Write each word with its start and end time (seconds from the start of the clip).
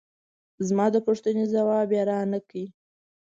زما 0.67 0.85
د 0.93 0.97
پوښتنې 1.07 1.43
ځواب 1.53 1.89
یې 1.95 2.01
را 2.09 2.19
نه 2.31 2.39
کړ. 2.49 2.53